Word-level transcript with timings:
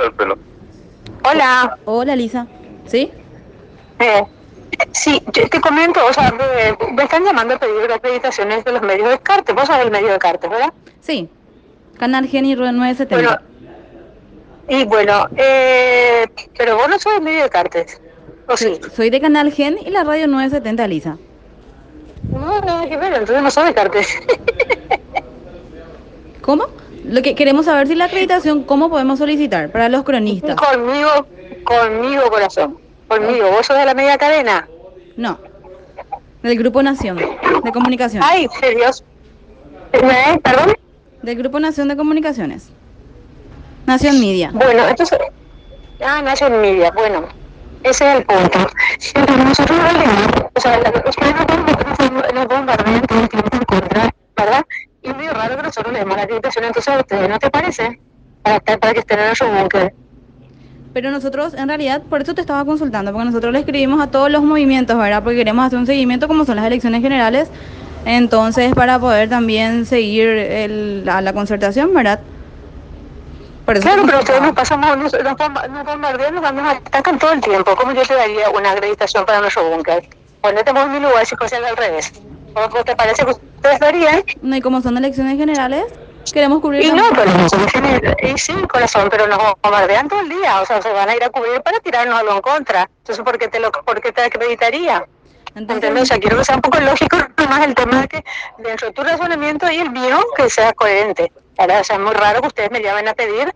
cortar 0.00 0.06
el 0.06 0.12
pelo. 0.12 0.38
Hola. 1.24 1.78
Hola, 1.84 2.16
Lisa. 2.16 2.46
¿Sí? 2.86 3.10
Eh, 3.98 4.22
sí, 4.92 5.22
yo 5.32 5.48
te 5.48 5.60
comento, 5.60 6.00
o 6.04 6.12
sea, 6.12 6.32
me, 6.32 6.92
me 6.92 7.02
están 7.02 7.24
llamando 7.24 7.54
a 7.54 7.58
pedir 7.58 7.92
acreditaciones 7.92 8.64
de 8.64 8.72
los 8.72 8.82
medios 8.82 9.10
de 9.10 9.18
Cartes. 9.18 9.54
Vos 9.54 9.66
sabés 9.66 9.86
el 9.86 9.92
medio 9.92 10.12
de 10.12 10.18
Cartes, 10.18 10.48
¿verdad? 10.48 10.72
Sí. 11.00 11.28
Canal 11.98 12.26
Geni 12.26 12.54
970. 12.54 13.16
Bueno, 13.16 13.38
y 14.68 14.84
bueno, 14.84 15.28
eh, 15.36 16.26
pero 16.56 16.76
vos 16.76 16.88
no 16.88 16.98
sos 16.98 17.14
el 17.14 17.22
medio 17.22 17.42
de 17.42 17.50
Cartes. 17.50 18.00
¿O 18.48 18.56
sí? 18.56 18.80
Soy 18.96 19.10
de 19.10 19.20
Canal 19.20 19.52
Gen 19.52 19.78
y 19.84 19.90
la 19.90 20.04
radio 20.04 20.26
970, 20.26 20.86
Lisa. 20.86 21.18
No, 22.32 22.60
no, 22.60 22.88
que 22.88 22.96
ver, 22.96 23.12
entonces 23.12 23.42
no 23.42 23.50
sos 23.50 23.66
de 23.66 23.74
Cartes. 23.74 24.08
¿Cómo? 26.40 26.66
Lo 27.04 27.22
que 27.22 27.34
queremos 27.34 27.66
saber 27.66 27.86
si 27.88 27.94
la 27.94 28.06
acreditación, 28.06 28.64
¿cómo 28.64 28.90
podemos 28.90 29.18
solicitar 29.18 29.70
para 29.70 29.88
los 29.88 30.04
cronistas? 30.04 30.56
conmigo, 30.56 31.26
conmigo, 31.64 32.22
corazón. 32.30 32.78
Conmigo. 33.08 33.50
¿Vos 33.50 33.66
sos 33.66 33.76
de 33.76 33.86
la 33.86 33.94
media 33.94 34.18
cadena? 34.18 34.68
No. 35.16 35.38
Del 36.42 36.58
Grupo 36.58 36.82
Nación 36.82 37.16
de 37.16 37.72
Comunicación. 37.72 38.22
Ay, 38.24 38.48
serios. 38.60 39.04
¿Perdón? 39.90 40.74
Del 41.22 41.36
Grupo 41.36 41.58
Nación 41.60 41.88
de 41.88 41.96
Comunicaciones. 41.96 42.70
Nación 43.86 44.20
Media. 44.20 44.50
Bueno, 44.52 44.86
entonces... 44.88 45.18
Ah, 46.00 46.22
Nación 46.22 46.60
Media, 46.60 46.90
bueno. 46.92 47.26
Ese 47.82 48.08
es 48.08 48.16
el 48.18 48.24
punto. 48.24 48.58
Entonces 49.14 49.44
nosotros 49.44 49.78
no 49.78 50.50
o 50.54 50.60
sea, 50.60 50.78
la, 50.78 50.90
ustedes 50.90 51.34
nos, 52.12 52.34
nos 52.34 52.46
bombardean 52.46 53.02
todo 53.02 53.20
el 53.20 53.28
tiempo 53.28 53.56
en 53.56 53.64
contra, 53.64 54.14
¿verdad? 54.36 54.64
Y 55.02 55.08
es 55.08 55.16
medio 55.16 55.32
raro 55.32 55.56
que 55.56 55.62
nosotros 56.28 56.56
le 56.56 56.60
demos 56.60 56.60
la 56.60 56.62
acreditación 56.62 56.64
entonces 56.64 56.94
a 56.94 56.98
ustedes, 57.00 57.28
¿no 57.28 57.38
te 57.38 57.50
parece? 57.50 58.00
Para, 58.42 58.56
estar- 58.56 58.78
para 58.78 58.92
que 58.94 59.00
estén 59.00 59.18
en 59.18 59.26
nuestro 59.26 59.48
búnker. 59.52 59.94
Pero 60.92 61.10
nosotros, 61.10 61.54
en 61.54 61.68
realidad, 61.68 62.02
por 62.02 62.20
eso 62.22 62.34
te 62.34 62.40
estaba 62.40 62.64
consultando, 62.64 63.12
porque 63.12 63.26
nosotros 63.26 63.52
le 63.52 63.60
escribimos 63.60 64.00
a 64.00 64.08
todos 64.10 64.30
los 64.30 64.42
movimientos, 64.42 64.98
¿verdad? 64.98 65.22
Porque 65.22 65.36
queremos 65.36 65.64
hacer 65.66 65.78
un 65.78 65.86
seguimiento 65.86 66.26
como 66.26 66.44
son 66.44 66.56
las 66.56 66.64
elecciones 66.66 67.00
generales. 67.00 67.48
Entonces, 68.04 68.74
para 68.74 68.98
poder 68.98 69.28
también 69.28 69.86
seguir 69.86 70.28
el, 70.28 71.04
la, 71.04 71.20
la 71.20 71.32
concertación, 71.32 71.94
¿verdad? 71.94 72.20
Claro, 73.66 74.02
pero 74.04 74.18
ustedes 74.18 74.42
nos 74.42 74.52
pasamos, 74.52 74.96
nos, 74.96 75.12
nos 75.12 75.36
nos 75.70 75.84
bombardean, 75.84 76.34
nos, 76.34 76.52
nos 76.52 76.74
atacan 76.74 77.18
todo 77.20 77.32
el 77.32 77.40
tiempo. 77.40 77.76
¿Cómo 77.76 77.92
yo 77.92 78.02
te 78.02 78.14
daría 78.14 78.50
una 78.50 78.72
acreditación 78.72 79.24
para 79.24 79.40
nuestro 79.40 79.70
búnker? 79.70 80.08
Ponete 80.40 80.70
en 80.70 80.92
mi 80.92 80.98
lugar 80.98 81.24
si 81.24 81.36
fuese 81.36 81.56
al 81.56 81.76
revés. 81.76 82.12
¿O 82.54 82.60
o 82.78 82.84
te 82.84 82.96
parece 82.96 83.24
que 83.24 83.30
ustedes 83.30 83.78
darían? 83.78 84.24
No, 84.42 84.56
y 84.56 84.60
como 84.60 84.80
son 84.80 84.96
elecciones 84.96 85.36
generales, 85.38 85.84
queremos 86.32 86.60
cubrir... 86.60 86.82
Y 86.82 86.88
la- 86.88 86.94
no, 86.94 87.08
pero 87.14 87.30
no 87.32 87.48
somos 87.48 87.72
gener- 87.72 88.16
y 88.22 88.38
sí, 88.38 88.52
corazón, 88.68 89.08
pero 89.10 89.26
nos 89.26 89.38
bombardean 89.62 90.08
todo 90.08 90.20
el 90.20 90.28
día. 90.28 90.60
O 90.60 90.66
sea, 90.66 90.80
se 90.82 90.92
van 90.92 91.08
a 91.08 91.16
ir 91.16 91.24
a 91.24 91.30
cubrir 91.30 91.60
para 91.62 91.80
tirarnos 91.80 92.18
algo 92.18 92.32
en 92.32 92.40
contra. 92.40 92.88
Entonces, 92.98 93.24
¿por 93.24 93.38
qué 93.38 93.48
te, 93.48 93.58
lo, 93.60 93.70
por 93.72 94.00
qué 94.00 94.12
te 94.12 94.22
acreditaría? 94.22 95.04
¿Entendés? 95.56 96.02
O 96.04 96.06
sea, 96.06 96.18
quiero 96.18 96.36
que 96.38 96.44
sea 96.44 96.54
un 96.54 96.60
poco 96.62 96.78
lógico 96.78 97.16
más 97.48 97.66
el 97.66 97.74
tema 97.74 98.02
de 98.02 98.08
que 98.08 98.24
dentro 98.58 98.86
de 98.88 98.92
tu 98.94 99.02
razonamiento 99.02 99.68
y 99.70 99.78
el 99.78 99.90
mío, 99.90 100.20
que 100.36 100.48
sea 100.48 100.72
coherente. 100.74 101.32
sea, 101.56 101.80
es 101.80 101.98
muy 101.98 102.12
raro 102.14 102.40
que 102.40 102.46
ustedes 102.46 102.70
me 102.70 102.80
llamen 102.80 103.08
a 103.08 103.14
pedir 103.14 103.52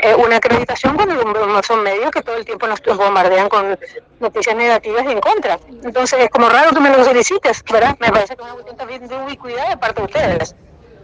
eh, 0.00 0.14
una 0.14 0.36
acreditación 0.36 0.94
cuando 0.96 1.14
no 1.24 1.62
son 1.62 1.82
medios 1.82 2.10
que 2.10 2.20
todo 2.22 2.36
el 2.36 2.44
tiempo 2.44 2.66
nos 2.66 2.82
bombardean 2.82 3.48
con 3.48 3.78
noticias 4.20 4.54
negativas 4.56 5.04
y 5.06 5.12
en 5.12 5.20
contra. 5.20 5.58
Entonces, 5.82 6.20
es 6.20 6.28
como 6.28 6.50
raro 6.50 6.70
que 6.72 6.80
me 6.80 6.90
lo 6.90 7.02
solicites, 7.02 7.64
¿verdad? 7.72 7.96
Me 7.98 8.10
parece 8.10 8.36
que 8.36 8.42
es 8.42 8.44
una 8.44 8.52
cuestión 8.52 8.76
también 8.76 9.08
de 9.08 9.16
ubicuidad 9.16 9.70
de 9.70 9.76
parte 9.78 10.02
de 10.02 10.06
ustedes. 10.06 10.54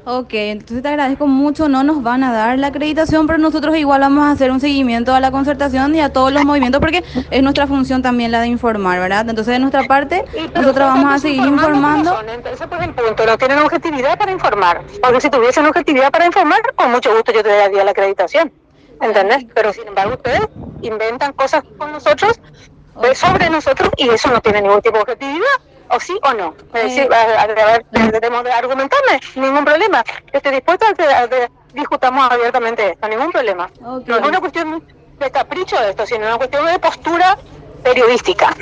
Ok, 0.07 0.35
entonces 0.35 0.83
te 0.83 0.89
agradezco 0.89 1.27
mucho, 1.27 1.67
no 1.67 1.83
nos 1.83 2.03
van 2.03 2.25
a 2.25 2.33
dar 2.33 2.59
la 2.59 2.67
acreditación, 2.67 3.27
pero 3.27 3.39
nosotros 3.39 3.75
igual 3.79 4.03
vamos 4.03 4.25
a 4.25 4.33
hacer 4.33 4.51
un 4.51 4.61
seguimiento 4.61 5.15
a 5.15 5.21
la 5.21 5.31
concertación 5.31 5.95
y 5.95 6.03
a 6.03 6.13
todos 6.13 6.31
los 6.31 6.45
movimientos, 6.45 6.79
porque 6.79 7.03
es 7.31 7.43
nuestra 7.43 7.67
función 7.67 8.03
también 8.03 8.31
la 8.31 8.43
de 8.43 8.49
informar, 8.49 9.01
¿verdad? 9.01 9.27
Entonces, 9.27 9.55
de 9.55 9.61
nuestra 9.61 9.85
parte, 9.85 10.23
Y, 10.35 10.59
nosotros 10.59 10.89
vamos 10.89 11.15
a 11.15 11.19
seguir 11.19 11.47
informando, 11.47 12.21
Entonces, 12.29 12.67
por 12.67 12.83
el 12.83 12.93
punto, 12.93 13.25
no 13.25 13.39
tienen 13.39 13.59
objetividad 13.61 14.19
para 14.19 14.31
informar. 14.31 14.83
Porque 15.01 15.23
si 15.23 15.31
tuviesen 15.31 15.65
objetividad 15.65 16.11
para 16.11 16.27
informar, 16.27 16.61
con 16.77 16.91
mucho 16.91 17.15
gusto 17.15 17.33
yo 17.33 17.43
te 17.43 17.49
daría 17.49 17.83
la 17.83 17.93
acreditación. 17.93 18.53
¿Entendés? 19.01 19.47
Pero 19.55 19.73
sin 19.73 19.89
embargo, 19.89 20.15
ustedes 20.15 20.43
inventan 20.83 21.33
cosas 21.33 21.63
con 21.79 21.93
nosotros, 21.93 22.39
pues, 22.93 23.17
sobre 23.19 23.49
nosotros, 23.49 23.89
y 23.97 24.11
eso 24.11 24.31
no 24.31 24.41
tiene 24.41 24.61
ningún 24.61 24.83
tipo 24.83 24.97
de 24.97 25.03
objetividad. 25.03 25.74
¿O 25.91 26.01
sí 26.01 26.19
o 26.23 26.33
no? 26.35 26.55
Es 26.73 26.83
decir, 26.85 27.09
a, 27.13 27.41
a, 27.41 27.43
a 27.43 27.47
ver, 27.47 27.85
debemos 28.13 28.43
de 28.45 28.53
argumentarme, 28.53 29.21
ningún 29.37 29.65
problema. 29.65 30.03
Estoy 30.33 30.53
dispuesta 30.53 30.89
a 30.89 30.95
que, 30.95 31.05
a 31.05 31.29
que 31.29 31.51
discutamos 31.75 32.31
abiertamente 32.31 32.91
esto, 32.91 33.09
ningún 33.09 33.31
problema. 33.31 33.71
Ok. 33.85 34.09
No 34.09 34.17
es 34.19 34.29
una 34.29 34.41
cuestión 34.41 34.83
de 35.19 35.31
capricho 35.31 35.79
de 35.81 35.91
esto, 35.91 36.07
sino 36.07 36.27
una 36.27 36.37
cuestión 36.39 36.67
de 36.67 36.79
postura 36.79 37.37
periodística. 37.83 38.55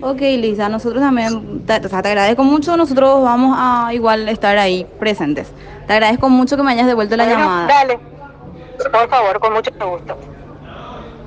Ok, 0.00 0.20
Lisa, 0.20 0.68
nosotros 0.68 1.02
también, 1.02 1.66
te, 1.66 1.84
o 1.84 1.88
sea, 1.88 2.02
te 2.02 2.08
agradezco 2.08 2.44
mucho, 2.44 2.76
nosotros 2.76 3.22
vamos 3.22 3.56
a 3.58 3.92
igual 3.92 4.28
estar 4.28 4.56
ahí 4.56 4.86
presentes. 4.98 5.52
Te 5.86 5.92
agradezco 5.92 6.28
mucho 6.28 6.56
que 6.56 6.62
me 6.62 6.72
hayas 6.72 6.86
devuelto 6.86 7.16
la 7.16 7.24
Bueno, 7.24 7.40
llamada. 7.40 7.66
Dale. 7.66 7.98
Por 8.92 9.08
favor, 9.08 9.40
con 9.40 9.52
mucho 9.54 9.70
gusto. 9.72 10.16